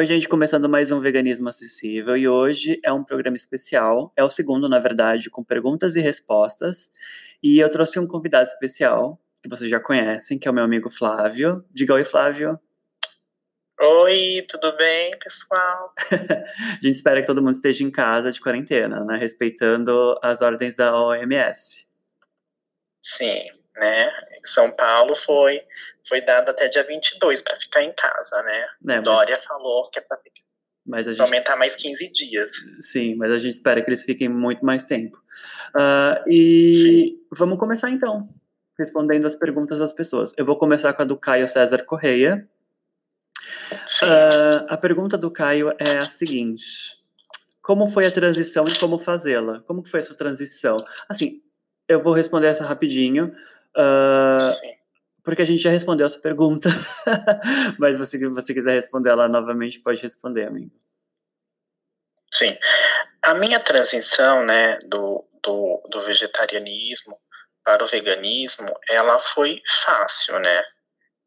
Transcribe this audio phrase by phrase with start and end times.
[0.00, 4.30] Oi, gente, começando mais um Veganismo Acessível e hoje é um programa especial, é o
[4.30, 6.90] segundo, na verdade, com perguntas e respostas.
[7.42, 10.88] E eu trouxe um convidado especial, que vocês já conhecem, que é o meu amigo
[10.88, 11.62] Flávio.
[11.70, 12.58] Diga oi, Flávio.
[13.78, 15.92] Oi, tudo bem, pessoal?
[16.10, 19.18] a gente espera que todo mundo esteja em casa de quarentena, né?
[19.18, 21.86] Respeitando as ordens da OMS.
[23.02, 24.12] Sim, né?
[24.44, 25.60] São Paulo foi
[26.08, 28.68] foi dado até dia 22 para ficar em casa, né?
[28.88, 30.18] É, Dória falou que é para
[30.86, 31.22] mas a gente...
[31.22, 32.50] aumentar mais 15 dias.
[32.80, 35.16] Sim, mas a gente espera que eles fiquem muito mais tempo.
[35.68, 37.18] Uh, e Sim.
[37.30, 38.26] vamos começar então,
[38.78, 40.34] respondendo as perguntas das pessoas.
[40.36, 42.48] Eu vou começar com a do Caio César Correia.
[44.02, 46.98] Uh, a pergunta do Caio é a seguinte:
[47.62, 49.60] Como foi a transição e como fazê-la?
[49.60, 50.84] Como foi a sua transição?
[51.08, 51.40] Assim,
[51.86, 53.32] eu vou responder essa rapidinho.
[53.76, 54.80] Uh,
[55.22, 56.68] porque a gente já respondeu essa pergunta.
[57.78, 60.72] Mas se você, você quiser responder ela novamente, pode responder, amigo.
[62.32, 62.56] Sim.
[63.22, 67.18] A minha transição, né, do, do, do vegetarianismo
[67.64, 70.64] para o veganismo, ela foi fácil, né?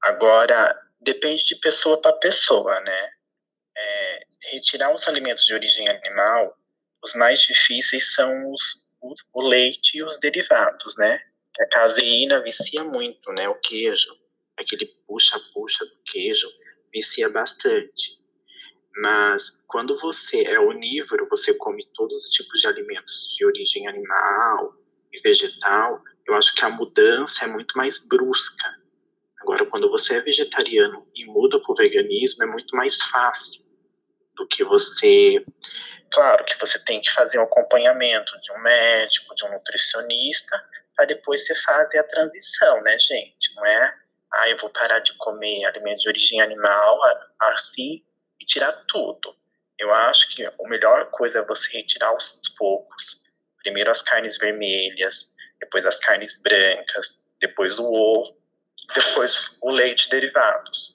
[0.01, 3.09] Agora, depende de pessoa para pessoa, né?
[3.75, 6.57] É, retirar os alimentos de origem animal,
[7.03, 8.61] os mais difíceis são os,
[9.01, 11.21] os, o leite e os derivados, né?
[11.61, 13.47] A caseína vicia muito, né?
[13.47, 14.09] O queijo,
[14.57, 16.47] aquele puxa-puxa do queijo,
[16.91, 18.21] vicia bastante.
[18.95, 24.73] Mas quando você é onívoro, você come todos os tipos de alimentos de origem animal
[25.11, 28.83] e vegetal, eu acho que a mudança é muito mais brusca.
[29.41, 33.61] Agora, quando você é vegetariano e muda para o veganismo, é muito mais fácil
[34.35, 35.43] do que você.
[36.11, 40.63] Claro que você tem que fazer um acompanhamento de um médico, de um nutricionista,
[40.95, 43.55] para depois você fazer a transição, né, gente?
[43.55, 43.95] Não é,
[44.33, 46.99] ah, eu vou parar de comer alimentos de origem animal
[47.39, 48.03] assim
[48.39, 49.35] e tirar tudo.
[49.77, 53.21] Eu acho que a melhor coisa é você retirar aos poucos.
[53.61, 55.29] Primeiro as carnes vermelhas,
[55.59, 58.35] depois as carnes brancas, depois o ovo,
[58.95, 60.93] depois o leite derivados.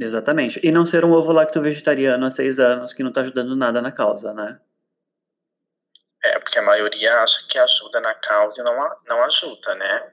[0.00, 0.60] Exatamente.
[0.62, 3.82] E não ser um ovo lacto vegetariano há seis anos que não está ajudando nada
[3.82, 4.60] na causa, né?
[6.28, 8.74] É, porque a maioria acha que ajuda na causa e não,
[9.06, 10.12] não ajuda, né?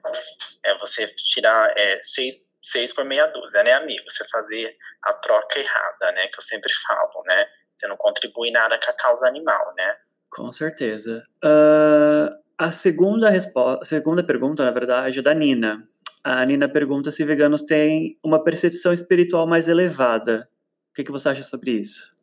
[0.64, 4.10] É você tirar é, seis, seis por meia dúzia, né, amigo?
[4.10, 6.28] Você fazer a troca errada, né?
[6.28, 7.46] Que eu sempre falo, né?
[7.76, 9.98] Você não contribui nada com a causa animal, né?
[10.30, 11.22] Com certeza.
[11.44, 15.86] Uh, a segunda, resposta, segunda pergunta, na verdade, é da Nina.
[16.24, 20.48] A Nina pergunta se veganos têm uma percepção espiritual mais elevada.
[20.92, 22.15] O que, que você acha sobre isso?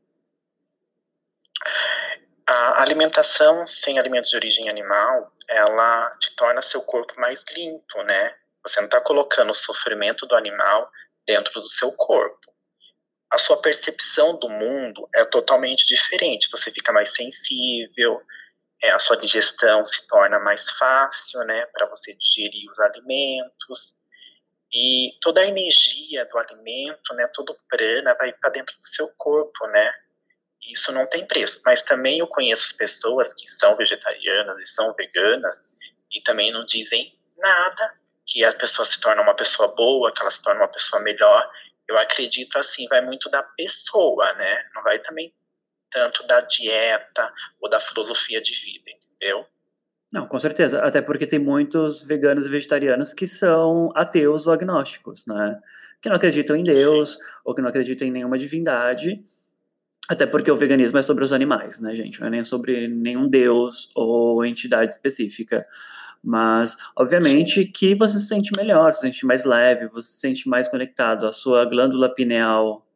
[2.47, 8.35] A alimentação sem alimentos de origem animal, ela te torna seu corpo mais limpo, né?
[8.65, 10.91] Você não está colocando o sofrimento do animal
[11.27, 12.53] dentro do seu corpo.
[13.31, 16.49] A sua percepção do mundo é totalmente diferente.
[16.51, 18.21] Você fica mais sensível,
[18.83, 23.95] é, a sua digestão se torna mais fácil, né, para você digerir os alimentos.
[24.73, 29.09] E toda a energia do alimento, né, todo o prana vai para dentro do seu
[29.17, 29.93] corpo, né?
[30.71, 31.61] Isso não tem preço.
[31.65, 35.63] Mas também eu conheço pessoas que são vegetarianas e são veganas
[36.11, 37.95] e também não dizem nada
[38.27, 41.51] que a pessoa se torna uma pessoa boa, que ela se torna uma pessoa melhor.
[41.89, 44.65] Eu acredito assim, vai muito da pessoa, né?
[44.75, 45.35] Não vai também
[45.91, 49.47] tanto da dieta ou da filosofia de vida, entendeu?
[50.13, 50.81] Não, com certeza.
[50.83, 55.59] Até porque tem muitos veganos e vegetarianos que são ateus ou agnósticos, né?
[56.01, 57.21] Que não acreditam em Deus Sim.
[57.45, 59.17] ou que não acreditam em nenhuma divindade
[60.09, 62.21] até porque o veganismo é sobre os animais, né, gente?
[62.21, 65.63] Não é nem sobre nenhum deus ou entidade específica.
[66.23, 70.69] Mas, obviamente, que você se sente melhor, se sente mais leve, você se sente mais
[70.69, 71.27] conectado.
[71.27, 72.87] A sua glândula pineal,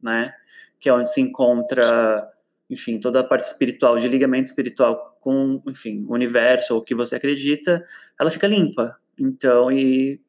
[0.00, 0.32] né?
[0.78, 2.28] Que é onde se encontra,
[2.70, 6.94] enfim, toda a parte espiritual, de ligamento espiritual com, enfim, o universo ou o que
[6.94, 7.84] você acredita,
[8.20, 8.96] ela fica limpa.
[9.18, 10.20] Então, e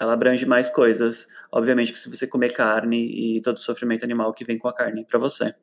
[0.00, 1.28] ela abrange mais coisas.
[1.50, 4.74] Obviamente que se você comer carne e todo o sofrimento animal que vem com a
[4.74, 5.54] carne para você.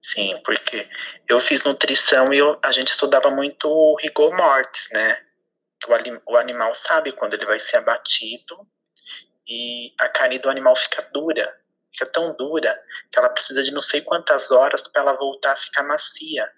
[0.00, 0.88] Sim, porque
[1.28, 5.18] eu fiz nutrição e eu, a gente estudava muito o rigor mortis, né?
[5.86, 8.66] O, o animal sabe quando ele vai ser abatido
[9.46, 11.54] e a carne do animal fica dura,
[11.92, 12.78] fica tão dura
[13.10, 16.50] que ela precisa de não sei quantas horas para ela voltar a ficar macia.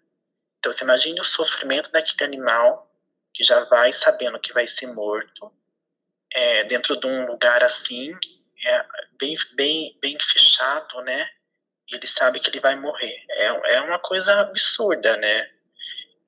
[0.58, 2.90] Então você imagine o sofrimento daquele animal
[3.32, 5.52] que já vai sabendo que vai ser morto
[6.36, 8.12] é, dentro de um lugar assim,
[8.66, 8.84] é,
[9.18, 11.26] bem, bem, bem fechado, né?
[11.90, 13.16] Ele sabe que ele vai morrer.
[13.30, 15.48] É, é uma coisa absurda, né?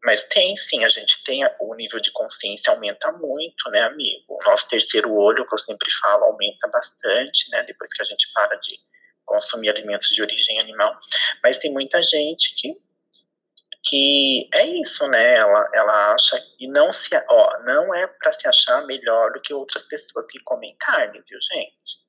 [0.02, 4.24] Mas tem sim, a gente tem o nível de consciência aumenta muito, né, amigo?
[4.28, 7.62] O nosso terceiro olho, que eu sempre falo, aumenta bastante, né?
[7.64, 8.78] Depois que a gente para de
[9.26, 10.96] consumir alimentos de origem animal,
[11.42, 12.74] mas tem muita gente que
[13.84, 15.36] que é isso, né?
[15.36, 19.54] Ela, ela acha e não se, ó, não é para se achar melhor do que
[19.54, 22.08] outras pessoas que comem carne, viu, gente?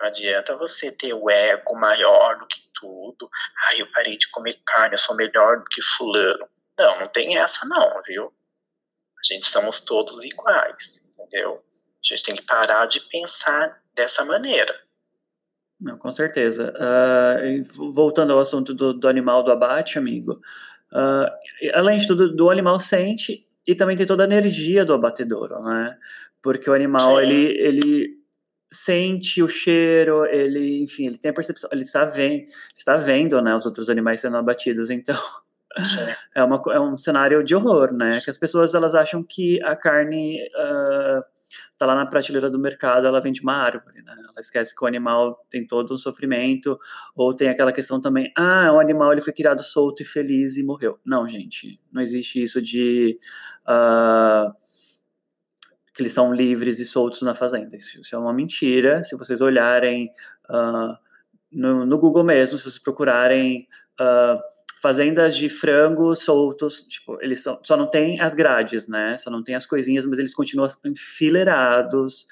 [0.00, 3.28] Não adianta você ter o ego maior do que tudo.
[3.68, 6.48] Ai, eu parei de comer carne, eu sou melhor do que fulano.
[6.78, 8.26] Não, não tem essa não, viu?
[8.26, 11.64] A gente somos todos iguais, entendeu?
[11.64, 14.74] A gente tem que parar de pensar dessa maneira.
[15.80, 16.72] Não, com certeza.
[16.76, 20.40] Uh, voltando ao assunto do, do, animal do abate, amigo,
[20.94, 21.30] uh,
[21.74, 25.96] além de tudo, do animal sente e também tem toda a energia do abatedouro, né?
[26.42, 28.24] Porque o animal, ele, ele
[28.74, 32.44] sente o cheiro, ele, enfim, ele tem a percepção, ele está vendo,
[32.76, 35.16] está vendo, né, os outros animais sendo abatidos, então
[36.34, 39.76] é, uma, é um cenário de horror, né, que as pessoas, elas acham que a
[39.76, 41.24] carne uh,
[41.76, 44.84] tá lá na prateleira do mercado, ela vem de uma árvore, né, ela esquece que
[44.84, 46.78] o animal tem todo um sofrimento,
[47.16, 50.62] ou tem aquela questão também, ah, o animal, ele foi criado solto e feliz e
[50.62, 50.98] morreu.
[51.04, 53.18] Não, gente, não existe isso de...
[53.66, 54.52] Uh,
[55.94, 57.76] que eles são livres e soltos na fazenda.
[57.76, 59.04] Isso, isso é uma mentira.
[59.04, 60.10] Se vocês olharem
[60.50, 60.92] uh,
[61.52, 63.68] no, no, Google mesmo, se vocês procurarem
[64.00, 64.40] uh,
[64.84, 69.16] fazendas de frangos soltos, tipo, eles são, só não tem as grades, né?
[69.16, 72.26] Só não tem as coisinhas, mas eles continuam enfileirados.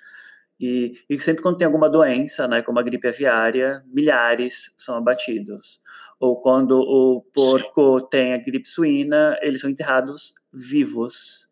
[0.61, 5.81] E, e sempre quando tem alguma doença, né, como a gripe aviária, milhares são abatidos.
[6.21, 11.51] Ou quando o porco tem a gripe suína, eles são enterrados vivos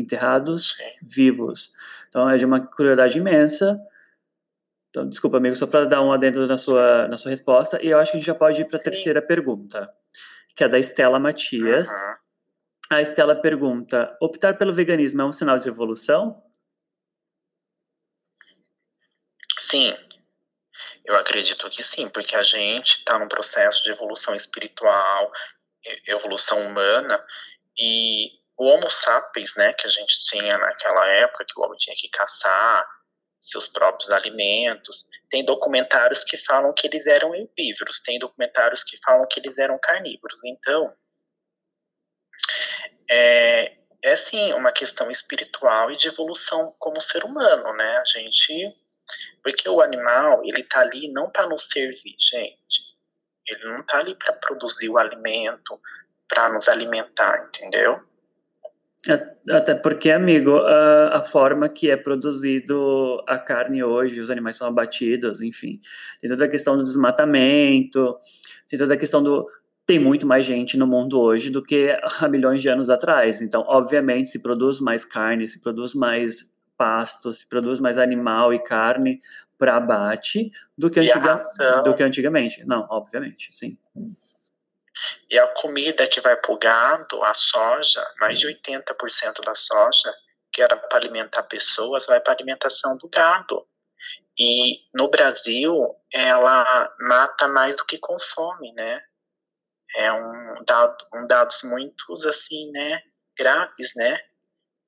[0.00, 1.72] enterrados vivos.
[2.08, 3.76] Então é de uma crueldade imensa.
[4.90, 7.82] Então, desculpa, amigo, só para dar um adendo na sua, na sua resposta.
[7.82, 9.92] E eu acho que a gente já pode ir para a terceira pergunta,
[10.58, 11.88] que é da Estela Matias.
[11.88, 12.16] Uhum.
[12.90, 16.42] A Estela pergunta: optar pelo veganismo é um sinal de evolução?
[19.70, 19.96] Sim,
[21.04, 25.30] eu acredito que sim, porque a gente está num processo de evolução espiritual,
[26.06, 27.24] evolução humana,
[27.78, 31.94] e o Homo sapiens, né, que a gente tinha naquela época, que o homem tinha
[31.96, 32.84] que caçar
[33.40, 39.26] seus próprios alimentos, tem documentários que falam que eles eram herbívoros, tem documentários que falam
[39.30, 40.40] que eles eram carnívoros.
[40.44, 40.92] Então,
[43.08, 47.98] é, é sim uma questão espiritual e de evolução como ser humano, né?
[47.98, 48.76] A gente,
[49.42, 52.88] porque o animal ele tá ali não para nos servir, gente.
[53.46, 55.80] Ele não tá ali para produzir o alimento,
[56.28, 58.07] para nos alimentar, entendeu?
[59.50, 64.66] Até porque, amigo, a, a, forma que é produzido a carne hoje, os animais são
[64.66, 65.78] abatidos, enfim,
[66.20, 68.16] tem toda a questão do desmatamento,
[68.68, 69.46] tem toda a questão do.
[69.86, 73.40] Tem muito mais gente no mundo hoje do que há milhões de anos atrás.
[73.40, 78.62] Então, obviamente, se produz mais carne, se produz mais pasto, se produz mais animal e
[78.62, 79.18] carne
[79.56, 81.40] para abate do que, antiga,
[81.82, 82.64] do que antigamente.
[82.66, 83.76] Não, obviamente, sim.
[85.30, 90.14] E a comida que vai para o gado, a soja, mais de 80% da soja,
[90.52, 93.66] que era para alimentar pessoas, vai para alimentação do gado.
[94.38, 99.02] E no Brasil, ela mata mais do que consome, né?
[99.96, 103.02] É um dado, um dados muito assim, né,
[103.36, 104.20] graves, né?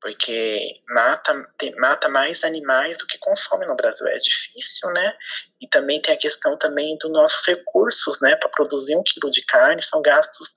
[0.01, 1.47] Porque mata,
[1.79, 4.07] mata mais animais do que consome no Brasil.
[4.07, 5.15] É difícil, né?
[5.61, 8.35] E também tem a questão também dos nossos recursos, né?
[8.37, 10.55] Para produzir um quilo de carne são gastos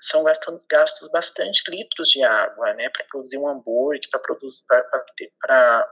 [0.00, 2.88] são gastos, gastos bastante litros de água, né?
[2.88, 5.86] Para produzir um hambúrguer, para produzir para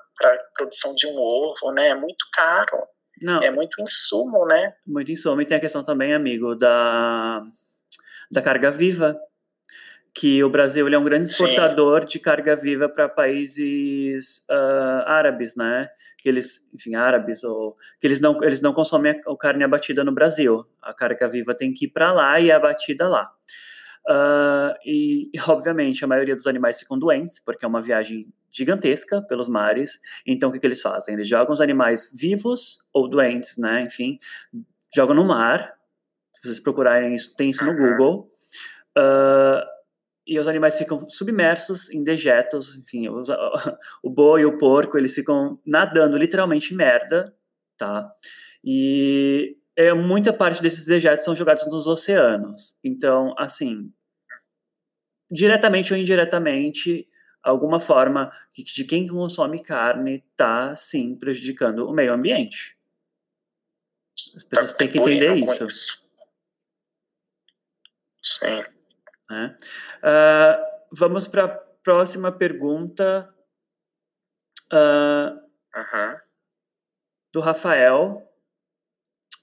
[0.57, 1.89] produção de um ovo, né?
[1.89, 2.87] É muito caro.
[3.21, 3.43] Não.
[3.43, 4.75] É muito insumo, né?
[4.87, 5.43] Muito insumo.
[5.43, 7.43] E tem a questão também, amigo, da,
[8.31, 9.21] da carga viva
[10.19, 15.89] que o Brasil é um grande exportador de carga viva para países uh, árabes, né?
[16.19, 20.03] Que eles, enfim, árabes ou que eles não eles não consomem a, a carne abatida
[20.03, 20.65] no Brasil.
[20.83, 23.31] A carga viva tem que ir para lá e é abatida lá.
[24.09, 29.23] Uh, e, e, obviamente, a maioria dos animais ficam doentes, porque é uma viagem gigantesca
[29.23, 30.01] pelos mares.
[30.27, 31.15] Então, o que, que eles fazem?
[31.15, 33.83] Eles jogam os animais vivos ou doentes, né?
[33.83, 34.19] Enfim,
[34.93, 35.79] jogam no mar.
[36.35, 38.27] Se vocês procurarem isso, tem isso no Google.
[38.99, 39.78] Uh,
[40.29, 43.31] e os animais ficam submersos em dejetos, enfim, os,
[44.05, 47.35] o boi e o porco, eles ficam nadando literalmente merda,
[47.79, 48.13] tá?
[48.63, 52.79] E é, muita parte desses dejetos são jogados nos oceanos.
[52.85, 53.91] Então, assim,
[55.31, 57.09] diretamente ou indiretamente,
[57.43, 62.77] alguma forma de quem consome carne está, sim, prejudicando o meio ambiente.
[64.37, 65.67] As pessoas têm que entender isso.
[65.67, 66.09] isso.
[68.21, 68.78] Sim.
[69.31, 69.57] Né?
[69.99, 73.29] Uh, vamos para a próxima pergunta
[74.73, 75.31] uh,
[75.77, 76.17] uhum.
[77.33, 78.23] do Rafael.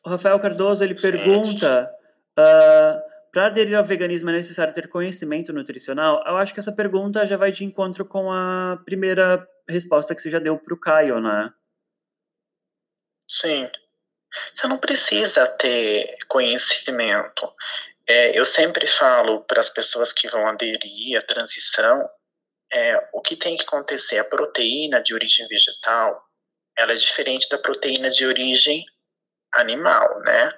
[0.06, 1.92] O Rafael Cardoso ele pergunta:
[2.38, 3.02] ah,
[3.32, 6.24] para aderir ao veganismo é necessário ter conhecimento nutricional?
[6.26, 10.30] Eu acho que essa pergunta já vai de encontro com a primeira resposta que você
[10.30, 11.52] já deu para o Caio, né?
[13.28, 13.70] Sim.
[14.54, 17.52] Você não precisa ter conhecimento.
[18.08, 22.08] É, eu sempre falo para as pessoas que vão aderir à transição,
[22.72, 24.20] é, o que tem que acontecer?
[24.20, 26.24] A proteína de origem vegetal,
[26.78, 28.86] ela é diferente da proteína de origem
[29.54, 30.52] animal, né?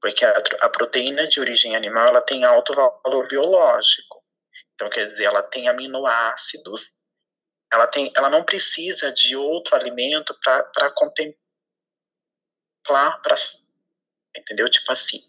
[0.00, 4.22] Porque a, a proteína de origem animal, ela tem alto valor biológico.
[4.74, 6.92] Então, quer dizer, ela tem aminoácidos,
[7.72, 11.40] ela, tem, ela não precisa de outro alimento para contemplar,
[13.22, 13.34] pra,
[14.36, 14.68] entendeu?
[14.68, 15.24] Tipo assim,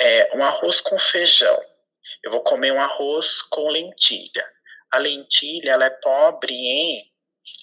[0.00, 1.60] é, um arroz com feijão.
[2.22, 4.46] Eu vou comer um arroz com lentilha.
[4.90, 7.04] A lentilha ela é pobre em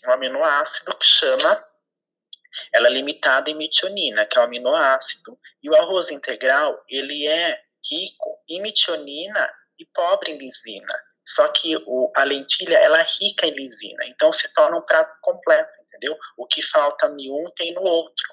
[0.07, 1.63] um aminoácido que chama
[2.73, 7.59] ela é limitada em metionina, que é um aminoácido, e o arroz integral, ele é
[7.89, 10.93] rico em metionina e pobre em lisina.
[11.25, 15.13] Só que o, a lentilha, ela é rica em lisina, então se torna um prato
[15.21, 16.17] completo, entendeu?
[16.37, 18.25] O que falta em um tem no outro.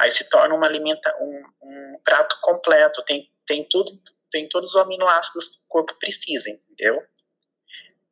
[0.00, 4.80] Aí se torna uma alimenta, um, um prato completo, tem, tem tudo, tem todos os
[4.80, 7.02] aminoácidos que o corpo precisa, entendeu?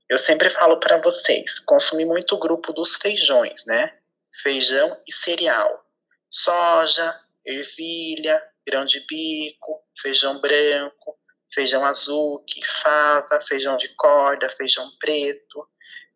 [0.09, 3.97] Eu sempre falo para vocês, consumir muito o grupo dos feijões, né?
[4.43, 5.85] Feijão e cereal.
[6.29, 7.15] Soja,
[7.47, 11.17] ervilha, grão de bico, feijão branco,
[11.55, 12.45] feijão azul,
[12.83, 15.69] fava, feijão de corda, feijão preto,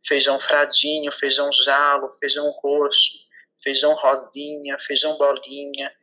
[0.04, 3.12] feijão fradinho, feijão jalo, feijão roxo,
[3.62, 5.94] feijão rosinha, feijão bolinha,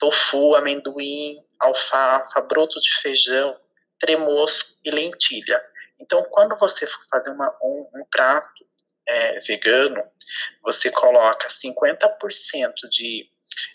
[0.00, 3.58] tofu, amendoim, alfafa, broto de feijão,
[4.00, 5.62] tremoço e lentilha.
[5.98, 8.66] Então, quando você for fazer uma, um, um prato
[9.08, 10.02] é, vegano,
[10.62, 13.30] você coloca 50% de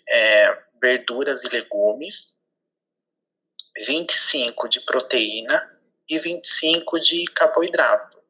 [0.08, 2.38] é, verduras e legumes,
[3.88, 8.22] 25% de proteína e 25% de carboidrato,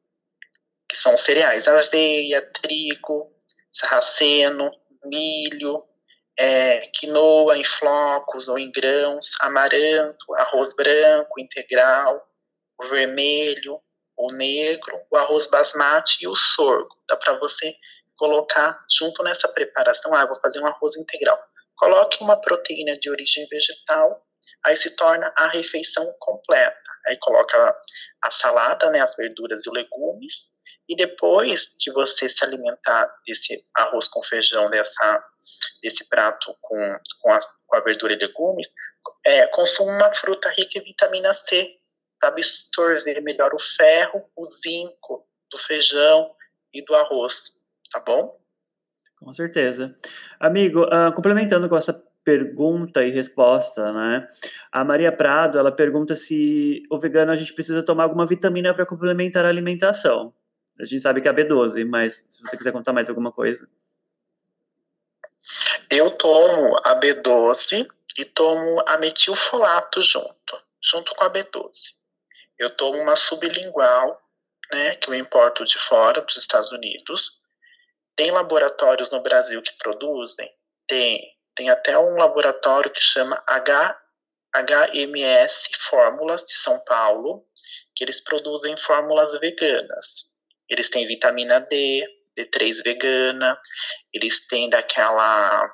[0.88, 3.34] que são cereais, aveia, trigo,
[3.74, 4.72] sarraceno,
[5.05, 5.84] milho,
[6.38, 12.28] é, quinoa em flocos ou em grãos, amaranto, arroz branco integral,
[12.80, 13.80] o vermelho,
[14.18, 16.96] o negro, o arroz basmati e o sorgo.
[17.08, 17.76] Dá para você
[18.18, 21.40] colocar junto nessa preparação, ah, vou fazer um arroz integral.
[21.76, 24.24] Coloque uma proteína de origem vegetal,
[24.64, 26.78] aí se torna a refeição completa.
[27.08, 27.76] Aí coloca
[28.22, 30.50] a salada, né, as verduras e legumes,
[30.91, 35.24] e depois que você se alimentar desse arroz com feijão, dessa,
[35.81, 38.67] desse prato com, com, a, com a verdura e legumes,
[39.25, 41.65] é, consuma uma fruta rica em vitamina C
[42.19, 46.29] para absorver melhor o ferro, o zinco do feijão
[46.74, 47.53] e do arroz,
[47.89, 48.38] tá bom?
[49.17, 49.95] Com certeza.
[50.41, 54.27] Amigo, uh, complementando com essa pergunta e resposta, né?
[54.69, 58.86] A Maria Prado, ela pergunta se o vegano a gente precisa tomar alguma vitamina para
[58.86, 60.33] complementar a alimentação.
[60.82, 63.70] A gente sabe que é a B12, mas se você quiser contar mais alguma coisa.
[65.90, 71.72] Eu tomo a B12 e tomo a metilfolato junto, junto com a B12.
[72.58, 74.20] Eu tomo uma sublingual,
[74.74, 77.40] né, que eu importo de fora dos Estados Unidos.
[78.16, 80.52] Tem laboratórios no Brasil que produzem?
[80.88, 81.38] Tem.
[81.56, 84.02] Tem até um laboratório que chama H,
[84.56, 87.46] HMS Fórmulas de São Paulo,
[87.96, 90.31] que eles produzem fórmulas veganas.
[90.72, 92.08] Eles têm vitamina D,
[92.40, 93.60] D3 vegana,
[94.13, 95.70] eles têm daquela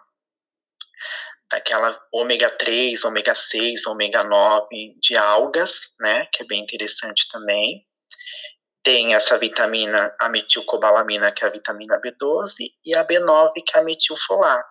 [1.49, 4.67] daquela ômega 3, ômega 6, ômega 9
[5.01, 7.85] de algas, né, que é bem interessante também.
[8.83, 13.79] Tem essa vitamina, a metilcobalamina, que é a vitamina B12, e a B9, que é
[13.79, 14.67] a metilfolato.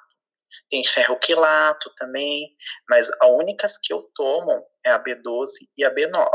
[0.69, 2.51] Tem ferroquilato também,
[2.91, 6.29] mas as únicas que eu tomo é a B12 e a B9,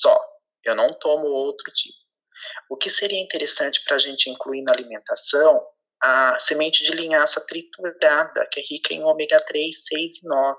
[0.00, 0.16] só.
[0.64, 2.07] Eu não tomo outro tipo.
[2.68, 5.60] O que seria interessante para a gente incluir na alimentação
[6.00, 10.56] a semente de linhaça triturada, que é rica em ômega 3, 6 e 9.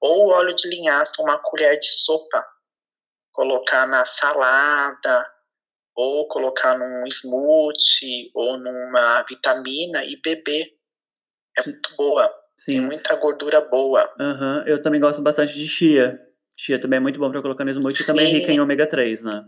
[0.00, 2.44] Ou óleo de linhaça, uma colher de sopa,
[3.32, 5.26] colocar na salada,
[5.94, 10.68] ou colocar num smoothie, ou numa vitamina e beber.
[11.58, 12.32] É muito boa.
[12.56, 12.72] Sim.
[12.72, 14.10] Tem muita gordura boa.
[14.18, 14.62] Uhum.
[14.66, 16.18] Eu também gosto bastante de chia.
[16.56, 18.12] Chia também é muito bom para colocar no smoothie, Sim.
[18.12, 19.44] também é rica em ômega 3, né?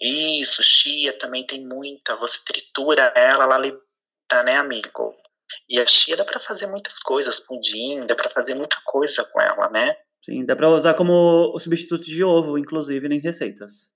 [0.00, 2.16] Isso, chia também tem muita.
[2.16, 5.14] Você tritura ela, ela libera, né, amigo?
[5.68, 9.40] E a chia dá para fazer muitas coisas, pudim, dá para fazer muita coisa com
[9.40, 9.96] ela, né?
[10.24, 13.94] Sim, dá para usar como o substituto de ovo, inclusive, em receitas.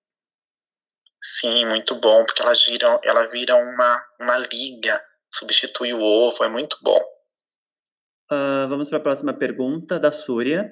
[1.41, 5.03] Sim, muito bom, porque ela vira, ela vira uma, uma liga,
[5.35, 7.01] substitui o ovo, é muito bom.
[8.31, 10.71] Uh, vamos para a próxima pergunta da Súria.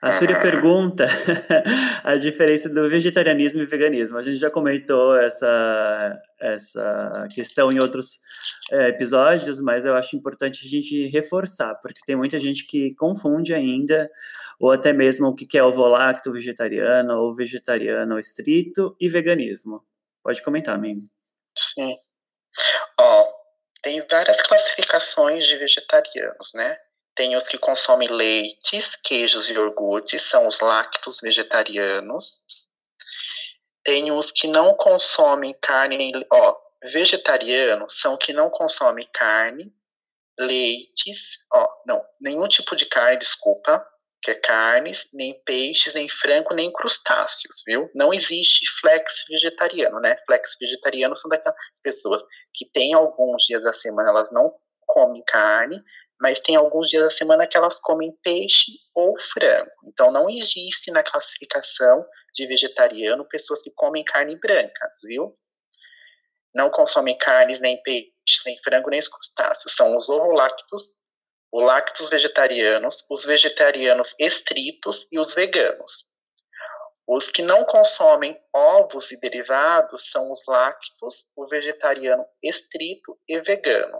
[0.00, 1.06] A Súria pergunta
[2.04, 4.16] a diferença do vegetarianismo e veganismo.
[4.16, 8.20] A gente já comentou essa, essa questão em outros
[8.70, 13.52] é, episódios, mas eu acho importante a gente reforçar, porque tem muita gente que confunde
[13.52, 14.06] ainda,
[14.60, 19.82] ou até mesmo o que é ovo-lacto vegetariano, ou vegetariano estrito e veganismo.
[20.22, 21.00] Pode comentar, amigo.
[21.56, 21.96] Sim.
[23.00, 23.26] Ó,
[23.82, 26.76] tem várias classificações de vegetarianos, né?
[27.18, 32.44] Tem os que consomem leites, queijos e iogurtes, são os lactos vegetarianos.
[33.84, 39.74] Tem os que não consomem carne, ó, vegetarianos são que não consomem carne,
[40.38, 41.18] leites,
[41.52, 43.84] ó, não, nenhum tipo de carne, desculpa,
[44.22, 47.90] que é carnes, nem peixes, nem frango, nem crustáceos, viu?
[47.96, 50.16] Não existe flex vegetariano, né?
[50.24, 52.22] Flex vegetariano são daquelas pessoas
[52.54, 54.54] que tem alguns dias da semana elas não
[54.86, 55.82] comem carne,
[56.20, 59.70] mas tem alguns dias da semana que elas comem peixe ou frango.
[59.84, 65.36] Então não existe na classificação de vegetariano pessoas que comem carne brancas, viu?
[66.54, 69.74] Não consomem carnes, nem peixes, nem frango, nem crustáceos.
[69.74, 70.96] São os ovolactos,
[71.52, 76.08] os lactos vegetarianos, os vegetarianos estritos e os veganos.
[77.06, 83.98] Os que não consomem ovos e derivados são os lactos, o vegetariano estrito e vegano.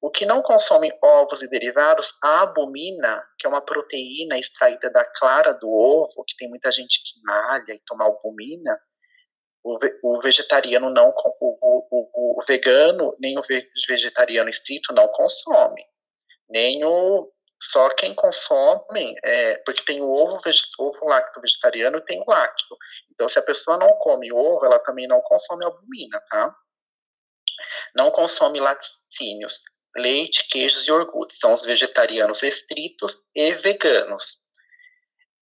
[0.00, 5.04] O que não consome ovos e derivados, a albumina, que é uma proteína extraída da
[5.04, 8.78] clara do ovo, que tem muita gente que malha e toma albumina,
[9.64, 11.58] o, vegetariano não, o,
[11.90, 13.42] o, o, vegano, nem o
[13.88, 15.84] vegetariano estrito não consome.
[16.48, 20.40] Nem o, só quem consome, é, porque tem o ovo,
[20.78, 22.76] ovo lacto vegetariano e tem o lácteo.
[23.12, 26.54] Então, se a pessoa não come ovo, ela também não consome albumina, tá?
[27.94, 29.60] Não consome laticínios
[29.96, 31.38] leite, queijos e iogurtes.
[31.38, 34.38] São os vegetarianos estritos e veganos.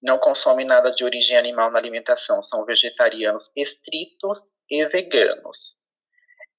[0.02, 2.42] Não consomem nada de origem animal na alimentação.
[2.42, 5.76] São vegetarianos estritos e veganos.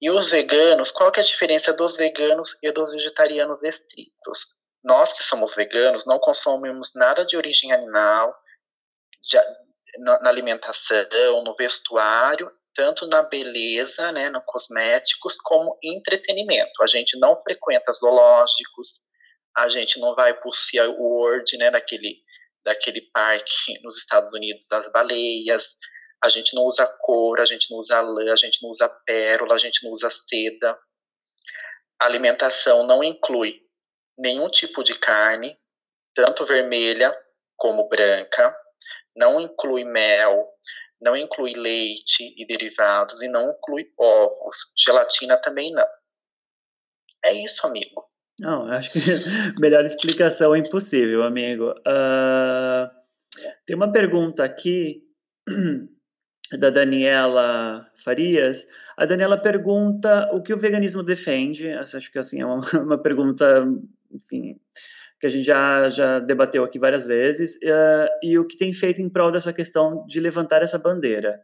[0.00, 4.46] E os veganos, qual que é a diferença dos veganos e dos vegetarianos estritos?
[4.84, 8.34] Nós que somos veganos não consumimos nada de origem animal
[9.22, 9.38] de,
[9.98, 16.80] na, na alimentação, no vestuário tanto na beleza, né, no cosméticos, como entretenimento.
[16.80, 19.00] A gente não frequenta zoológicos,
[19.56, 22.22] a gente não vai para o SeaWorld, né, daquele,
[22.64, 25.64] daquele parque nos Estados Unidos das baleias,
[26.22, 29.56] a gente não usa cor, a gente não usa lã, a gente não usa pérola,
[29.56, 30.78] a gente não usa seda.
[32.00, 33.60] A alimentação não inclui
[34.16, 35.58] nenhum tipo de carne,
[36.14, 37.12] tanto vermelha
[37.56, 38.56] como branca,
[39.16, 40.48] não inclui mel,
[41.00, 44.56] não inclui leite e derivados e não inclui ovos.
[44.76, 45.86] Gelatina também não.
[47.24, 48.04] É isso, amigo.
[48.40, 49.00] Não, acho que
[49.60, 51.70] melhor explicação é impossível, amigo.
[51.70, 52.86] Uh,
[53.66, 55.02] tem uma pergunta aqui
[56.58, 58.66] da Daniela Farias.
[58.96, 61.70] A Daniela pergunta o que o veganismo defende.
[61.70, 63.64] Acho que assim é uma, uma pergunta,
[64.10, 64.60] enfim,
[65.20, 69.00] que a gente já, já debateu aqui várias vezes, uh, e o que tem feito
[69.00, 71.40] em prol dessa questão de levantar essa bandeira.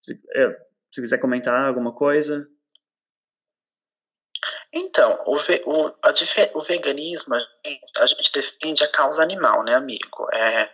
[0.00, 0.54] Se, uh,
[0.92, 2.48] se quiser comentar alguma coisa.
[4.72, 6.12] Então, o, ve, o, a,
[6.54, 10.28] o veganismo, a gente defende a causa animal, né, amigo?
[10.32, 10.70] É,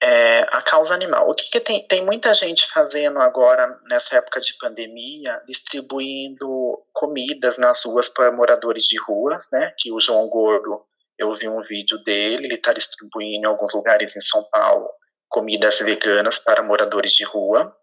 [0.00, 1.28] é, a causa animal.
[1.28, 7.58] O que, que, tem, tem muita gente fazendo agora, nessa época de pandemia, distribuindo comidas
[7.58, 9.74] nas ruas para moradores de ruas, né?
[9.78, 10.84] Que o João Gordo,
[11.18, 14.88] eu vi um vídeo dele, ele está distribuindo em alguns lugares em São Paulo
[15.28, 17.76] comidas veganas para moradores de rua.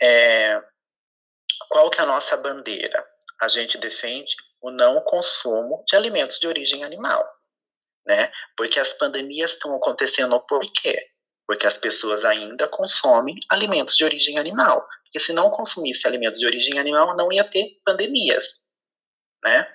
[0.00, 0.60] É,
[1.68, 3.04] qual que é a nossa bandeira?
[3.40, 7.24] A gente defende o não consumo de alimentos de origem animal,
[8.06, 8.32] né?
[8.56, 11.06] Porque as pandemias estão acontecendo por quê?
[11.48, 14.86] Porque as pessoas ainda consomem alimentos de origem animal.
[15.04, 18.44] Porque se não consumisse alimentos de origem animal, não ia ter pandemias,
[19.42, 19.66] né?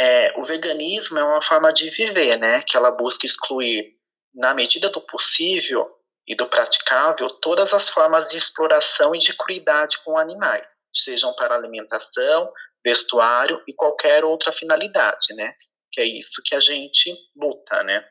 [0.00, 2.62] É, o veganismo é uma forma de viver, né?
[2.66, 3.92] Que ela busca excluir,
[4.34, 5.86] na medida do possível
[6.26, 11.54] e do praticável, todas as formas de exploração e de crueldade com animais, sejam para
[11.54, 12.50] alimentação,
[12.82, 15.54] vestuário e qualquer outra finalidade, né?
[15.92, 18.02] Que é isso que a gente luta, né?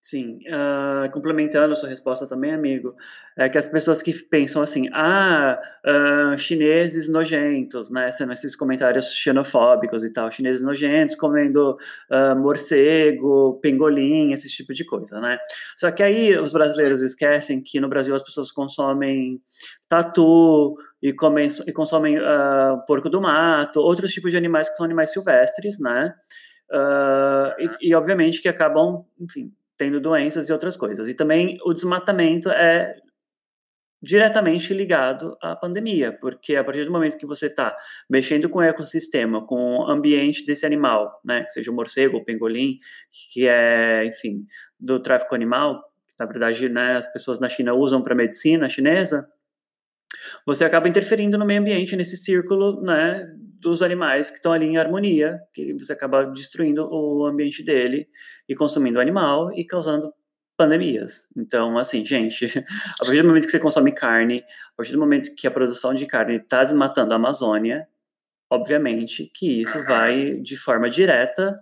[0.00, 2.94] Sim, uh, complementando a sua resposta também, amigo,
[3.36, 9.12] é que as pessoas que pensam assim, ah, uh, chineses nojentos, né, sendo esses comentários
[9.12, 11.76] xenofóbicos e tal, chineses nojentos comendo
[12.12, 15.36] uh, morcego, pengolim, esse tipo de coisa, né.
[15.76, 19.42] Só que aí os brasileiros esquecem que no Brasil as pessoas consomem
[19.88, 22.16] tatu e, comem, e consomem
[22.86, 26.14] porco do mato, outros tipos de animais que são animais silvestres, né,
[27.58, 31.08] e, e obviamente que acabam, enfim, tendo doenças e outras coisas.
[31.08, 32.96] E também o desmatamento é
[34.00, 37.76] diretamente ligado à pandemia, porque a partir do momento que você está
[38.08, 42.78] mexendo com o ecossistema, com o ambiente desse animal, né, seja o morcego, o pengolim,
[43.32, 44.44] que é, enfim,
[44.78, 49.28] do tráfico animal, que na verdade, né, as pessoas na China usam para medicina chinesa,
[50.46, 53.26] você acaba interferindo no meio ambiente nesse círculo, né,
[53.60, 58.08] dos animais que estão ali em harmonia, que você acaba destruindo o ambiente dele
[58.48, 60.12] e consumindo o animal e causando
[60.56, 61.28] pandemias.
[61.36, 62.46] Então, assim, gente,
[63.00, 64.42] a partir do momento que você consome carne,
[64.72, 67.88] a partir do momento que a produção de carne está desmatando a Amazônia,
[68.50, 71.58] obviamente que isso vai, de forma direta,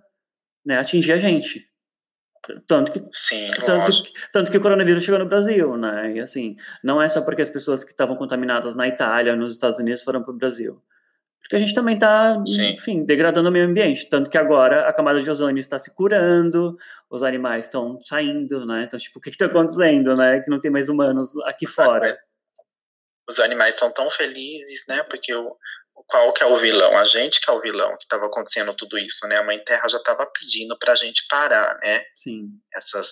[0.64, 1.66] né, atingir a gente.
[2.68, 3.90] Tanto que, Sim, tanto,
[4.32, 6.12] tanto que o coronavírus chegou no Brasil, né?
[6.12, 9.80] E assim, não é só porque as pessoas que estavam contaminadas na Itália, nos Estados
[9.80, 10.80] Unidos, foram para o Brasil
[11.46, 12.37] porque a gente também está,
[12.72, 14.09] enfim, degradando o meio ambiente.
[14.09, 16.76] Tanto que agora a camada de ozônio está se curando,
[17.09, 18.82] os animais estão saindo, né?
[18.82, 20.40] Então, tipo, o que está acontecendo, né?
[20.40, 22.16] Que não tem mais humanos aqui fora.
[23.28, 25.04] Os animais estão tão felizes, né?
[25.04, 25.56] Porque o,
[26.09, 26.98] qual que é o vilão?
[26.98, 29.37] A gente que é o vilão que estava acontecendo tudo isso, né?
[29.37, 32.02] A Mãe Terra já estava pedindo para a gente parar, né?
[32.16, 32.48] Sim.
[32.74, 33.06] Essas,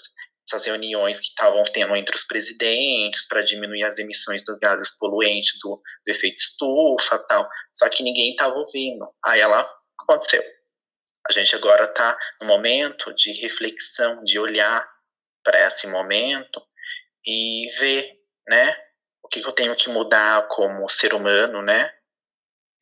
[0.47, 5.53] essas reuniões que estavam tendo entre os presidentes para diminuir as emissões dos gases poluentes,
[5.63, 7.49] do, do efeito estufa tal.
[7.73, 9.09] Só que ninguém estava ouvindo.
[9.25, 9.69] Aí ela
[10.01, 10.43] aconteceu.
[11.27, 14.87] A gente agora está no momento de reflexão, de olhar
[15.43, 16.63] para esse momento
[17.27, 18.13] e ver,
[18.47, 18.77] né,
[19.23, 21.91] o que, eu tenho que mudar como ser humano, né,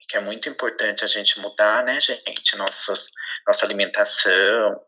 [0.08, 3.06] que é muito importante a gente mudar, né, gente, nossas,
[3.46, 4.80] nossa alimentação,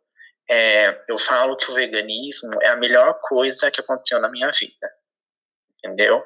[0.49, 4.91] é, eu falo que o veganismo é a melhor coisa que aconteceu na minha vida.
[5.79, 6.25] Entendeu?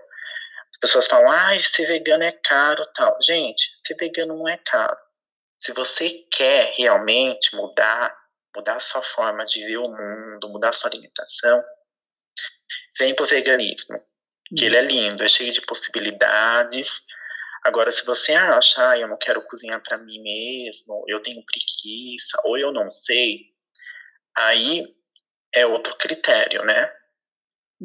[0.70, 3.16] As pessoas falam, ah, ser vegano é caro tal.
[3.22, 4.96] Gente, ser vegano não é caro.
[5.58, 8.16] Se você quer realmente mudar,
[8.54, 11.64] mudar a sua forma de ver o mundo, mudar a sua alimentação,
[12.98, 14.00] vem pro veganismo.
[14.56, 17.02] Que ele é lindo, é cheio de possibilidades.
[17.64, 22.40] Agora, se você acha, ah, eu não quero cozinhar para mim mesmo, eu tenho preguiça,
[22.44, 23.52] ou eu não sei,
[24.38, 24.86] Aí
[25.54, 26.92] é outro critério, né?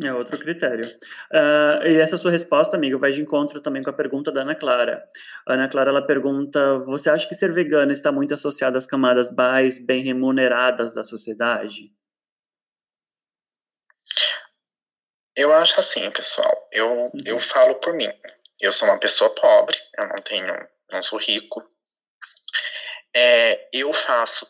[0.04, 0.88] É outro critério.
[1.32, 4.56] Uh, e essa sua resposta, amigo, vai de encontro também com a pergunta da Ana
[4.56, 5.04] Clara.
[5.48, 9.34] A Ana Clara, ela pergunta, você acha que ser vegana está muito associado às camadas
[9.36, 11.90] mais bem remuneradas da sociedade?
[15.36, 16.70] Eu acho assim, pessoal.
[16.72, 17.12] Eu, uhum.
[17.26, 18.12] eu falo por mim.
[18.60, 21.64] Eu sou uma pessoa pobre, eu não tenho, não sou rico.
[23.16, 24.48] É, eu faço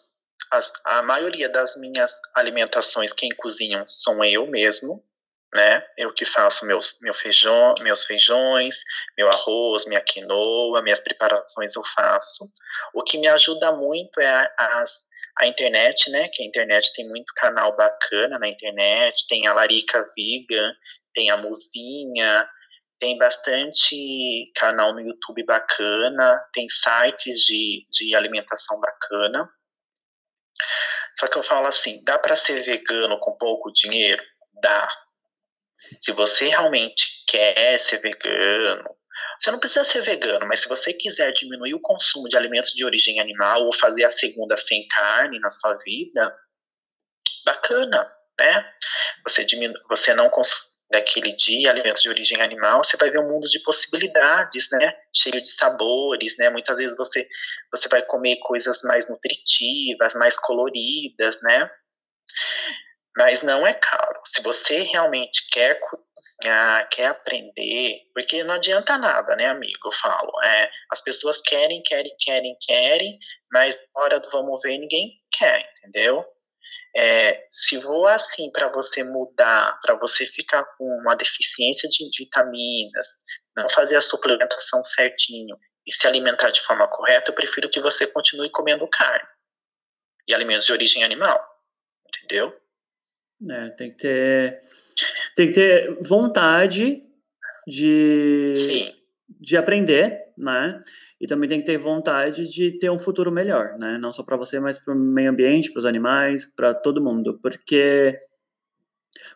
[0.54, 5.04] as, a maioria das minhas alimentações, quem cozinham sou eu mesmo,
[5.54, 5.84] né?
[5.98, 8.76] Eu que faço meus, meu feijão, meus feijões,
[9.18, 12.50] meu arroz, minha quinoa, minhas preparações eu faço.
[12.94, 14.84] O que me ajuda muito é a, a,
[15.42, 16.30] a internet, né?
[16.32, 20.72] Que a internet tem muito canal bacana na internet, tem a Larica Vegan,
[21.14, 22.48] tem a Muzinha,
[23.00, 29.50] tem bastante canal no YouTube bacana, tem sites de, de alimentação bacana.
[31.16, 34.24] Só que eu falo assim, dá para ser vegano com pouco dinheiro?
[34.62, 34.90] Dá.
[35.78, 38.96] Se você realmente quer ser vegano,
[39.40, 42.86] você não precisa ser vegano, mas se você quiser diminuir o consumo de alimentos de
[42.86, 46.36] origem animal ou fazer a segunda sem carne na sua vida,
[47.46, 48.74] bacana, né?
[49.28, 53.28] Você, diminu você não consome daquele dia, alimentos de origem animal, você vai ver um
[53.28, 54.96] mundo de possibilidades, né?
[55.14, 56.50] Cheio de sabores, né?
[56.50, 57.28] Muitas vezes você
[57.72, 61.70] você vai comer coisas mais nutritivas, mais coloridas, né?
[63.18, 64.22] Mas não é caro.
[64.26, 69.88] Se você realmente quer cozinhar, quer aprender, porque não adianta nada, né, amigo?
[69.88, 70.32] Eu falo.
[70.44, 73.18] É, as pessoas querem, querem, querem, querem,
[73.52, 76.24] mas na hora do vamos ver, ninguém quer, entendeu?
[76.96, 83.08] É, se for assim para você mudar, para você ficar com uma deficiência de vitaminas,
[83.58, 88.06] não fazer a suplementação certinho e se alimentar de forma correta, eu prefiro que você
[88.06, 89.28] continue comendo carne
[90.28, 91.44] e alimentos de origem animal,
[92.08, 92.56] entendeu?
[93.50, 94.62] É, tem que ter
[95.36, 97.02] tem que ter vontade
[97.68, 100.80] de Sim de aprender, né?
[101.20, 103.98] E também tem que ter vontade de ter um futuro melhor, né?
[103.98, 107.40] Não só para você, mas para o meio ambiente, para os animais, para todo mundo,
[107.42, 108.20] porque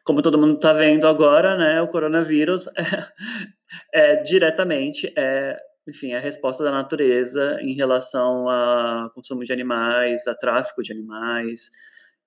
[0.04, 2.67] Como todo mundo está vendo agora, né, o coronavírus
[3.93, 5.58] é, é diretamente é
[5.89, 11.69] enfim, a resposta da natureza em relação a consumo de animais, a tráfico de animais,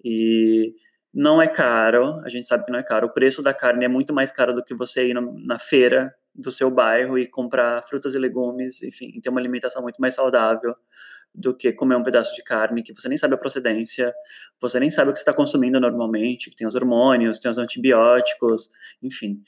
[0.03, 0.75] e
[1.13, 3.89] não é caro, a gente sabe que não é caro, o preço da carne é
[3.89, 8.15] muito mais caro do que você ir na feira do seu bairro e comprar frutas
[8.15, 10.75] e legumes, enfim, ter uma alimentação muito mais saudável
[11.33, 14.13] do que comer um pedaço de carne que você nem sabe a procedência,
[14.61, 17.59] você nem sabe o que você está consumindo normalmente, que tem os hormônios, tem os
[17.59, 18.69] antibióticos,
[19.03, 19.41] enfim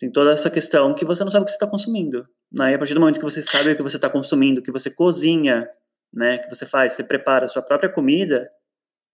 [0.00, 2.22] tem toda essa questão que você não sabe o que você está consumindo.
[2.50, 2.72] Né?
[2.72, 4.90] E a partir do momento que você sabe o que você está consumindo, que você
[4.90, 5.68] cozinha,
[6.10, 8.48] né, que você faz, você prepara a sua própria comida,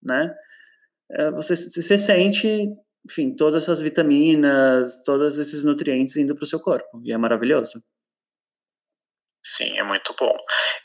[0.00, 0.32] né,
[1.10, 2.68] é, você, você sente,
[3.08, 7.00] enfim, todas essas vitaminas, todos esses nutrientes indo para o seu corpo.
[7.04, 7.80] E é maravilhoso.
[9.44, 10.36] Sim, é muito bom.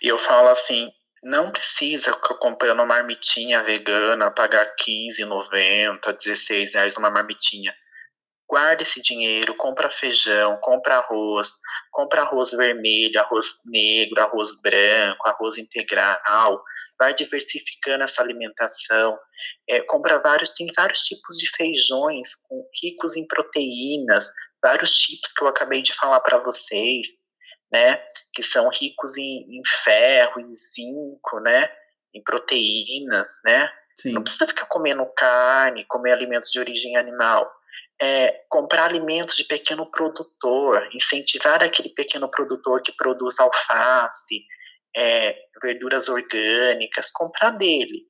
[0.02, 0.88] E eu falo assim,
[1.24, 7.74] não precisa ficar comprando uma marmitinha vegana, pagar R$15,90, R$16,00 uma marmitinha
[8.52, 11.54] guarda esse dinheiro, compra feijão, compra arroz,
[11.90, 16.62] compra arroz vermelho, arroz negro, arroz branco, arroz integral,
[17.02, 19.18] vai diversificando essa alimentação,
[19.68, 25.44] é, compra vários, tem vários tipos de feijões com, ricos em proteínas, vários tipos que
[25.44, 27.08] eu acabei de falar para vocês,
[27.72, 28.00] né,
[28.34, 31.72] que são ricos em, em ferro, em zinco, né,
[32.14, 34.14] em proteínas, né, Sim.
[34.14, 37.52] Não precisa ficar comendo carne, comer alimentos de origem animal
[38.02, 44.44] é, comprar alimentos de pequeno produtor, incentivar aquele pequeno produtor que produz alface,
[44.96, 48.06] é, verduras orgânicas, comprar dele.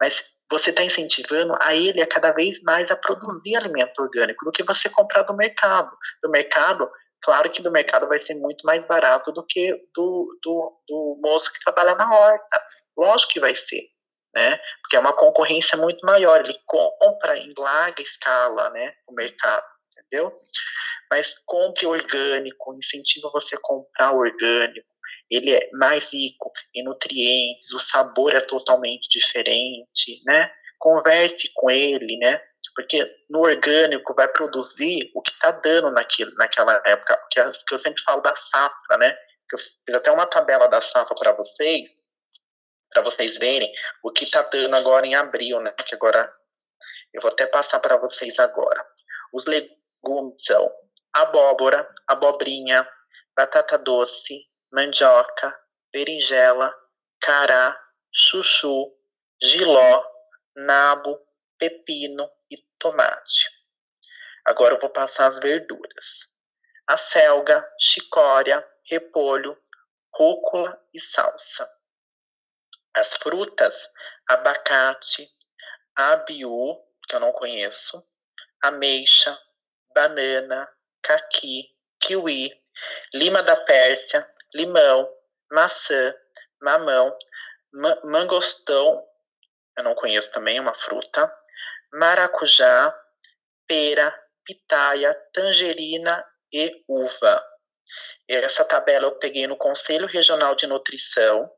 [0.00, 4.52] Mas você está incentivando a ele a cada vez mais a produzir alimento orgânico do
[4.52, 5.90] que você comprar do mercado.
[6.22, 6.90] Do mercado,
[7.22, 11.52] claro que do mercado vai ser muito mais barato do que do, do, do moço
[11.52, 12.62] que trabalha na horta.
[12.96, 13.82] Lógico que vai ser
[14.36, 14.60] né?
[14.82, 20.30] Porque é uma concorrência muito maior, ele compra em larga escala, né, o mercado, entendeu?
[21.10, 24.86] Mas compre orgânico, incentivo você a comprar orgânico.
[25.30, 30.50] Ele é mais rico em nutrientes, o sabor é totalmente diferente, né?
[30.78, 32.40] Converse com ele, né?
[32.74, 37.78] Porque no orgânico vai produzir o que está dando naquilo, naquela época, que, que eu
[37.78, 39.16] sempre falo da safra, né?
[39.52, 41.88] Eu fiz até uma tabela da safra para vocês,
[42.90, 45.72] para vocês verem o que está dando agora em abril, né?
[45.86, 46.30] Que agora
[47.14, 48.84] eu vou até passar para vocês agora.
[49.32, 50.70] Os legumes são
[51.14, 52.86] abóbora, abobrinha,
[53.34, 54.40] batata doce,
[54.72, 55.56] mandioca,
[55.92, 56.74] berinjela,
[57.20, 57.78] cará,
[58.12, 58.92] chuchu,
[59.42, 60.04] giló,
[60.54, 61.20] nabo,
[61.58, 63.50] pepino e tomate.
[64.44, 66.26] Agora eu vou passar as verduras.
[66.86, 66.96] A
[67.80, 69.58] chicória, repolho,
[70.14, 71.68] rúcula e salsa.
[72.94, 73.74] As frutas,
[74.28, 75.28] abacate,
[75.94, 78.06] abiú, que eu não conheço,
[78.62, 79.38] ameixa,
[79.94, 80.68] banana,
[81.02, 82.52] caqui, kiwi,
[83.14, 85.08] lima da Pérsia, limão,
[85.50, 86.14] maçã,
[86.62, 87.16] mamão,
[87.72, 89.04] ma mangostão,
[89.76, 91.32] eu não conheço também, uma fruta,
[91.92, 92.94] maracujá,
[93.66, 97.44] pera, pitaia, tangerina e uva.
[98.28, 101.50] Essa tabela eu peguei no Conselho Regional de Nutrição,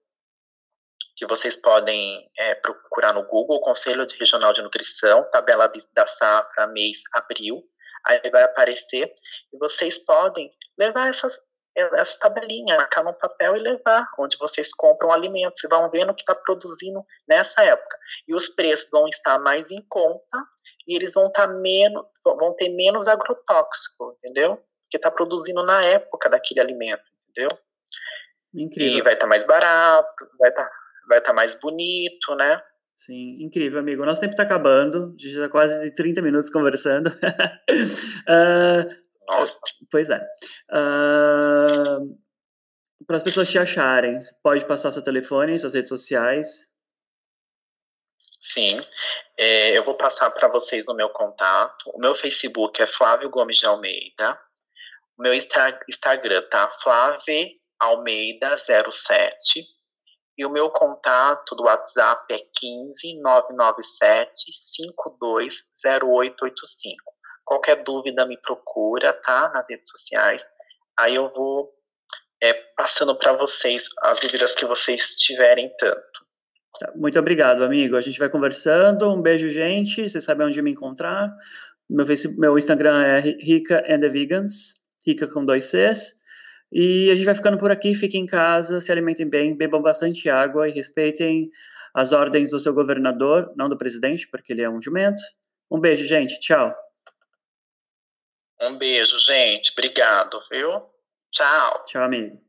[1.16, 6.66] que vocês podem é, procurar no Google, Conselho Regional de Nutrição, tabela de, da safra,
[6.68, 7.62] mês, abril,
[8.04, 9.12] aí vai aparecer,
[9.52, 11.40] e vocês podem levar essas,
[11.78, 16.14] essa tabelinha, marcar no papel e levar, onde vocês compram alimentos, e vão vendo o
[16.14, 17.96] que está produzindo nessa época.
[18.26, 20.38] E os preços vão estar mais em conta,
[20.86, 24.56] e eles vão, estar tá menos, vão ter menos agrotóxico, entendeu?
[24.56, 27.58] Porque está produzindo na época daquele alimento, entendeu?
[28.54, 28.98] Incrível.
[28.98, 30.70] E vai estar tá mais barato, vai estar tá
[31.08, 32.60] vai tá mais bonito, né?
[32.94, 34.04] Sim, incrível, amigo.
[34.04, 37.06] Nosso tempo está acabando, a gente está quase de 30 minutos conversando.
[37.08, 38.88] uh,
[39.28, 39.60] Nossa.
[39.90, 40.20] Pois é.
[40.70, 42.18] Uh,
[43.06, 46.68] Para as pessoas te acharem, pode passar seu telefone, suas redes sociais.
[48.40, 48.80] Sim,
[49.36, 51.90] é, eu vou passar para vocês o meu contato.
[51.94, 54.40] O meu Facebook é Flávio Gomes de Almeida.
[55.18, 59.66] O meu Instagram tá Flávio Almeida 07.
[60.38, 67.17] E o meu contato do WhatsApp é 15 997 520885.
[67.48, 69.50] Qualquer dúvida me procura, tá?
[69.54, 70.46] Nas redes sociais.
[71.00, 71.70] Aí eu vou
[72.42, 76.02] é, passando para vocês as dúvidas que vocês tiverem tanto.
[76.78, 77.96] Tá, muito obrigado, amigo.
[77.96, 79.10] A gente vai conversando.
[79.10, 80.10] Um beijo, gente.
[80.10, 81.34] Vocês sabem onde me encontrar.
[81.88, 84.84] Meu, Facebook, meu Instagram é Rica and the Vegans.
[85.06, 86.18] Rica com dois Cs.
[86.70, 90.28] E a gente vai ficando por aqui, fiquem em casa, se alimentem bem, bebam bastante
[90.28, 91.48] água e respeitem
[91.94, 95.22] as ordens do seu governador, não do presidente, porque ele é um jumento.
[95.70, 96.38] Um beijo, gente.
[96.40, 96.74] Tchau.
[98.60, 99.70] Um beijo, gente.
[99.72, 100.82] Obrigado, viu?
[101.30, 101.84] Tchau.
[101.86, 102.47] Tchau, amigo.